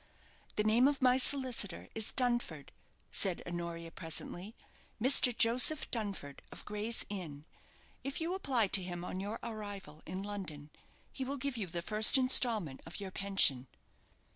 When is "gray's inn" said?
6.65-7.45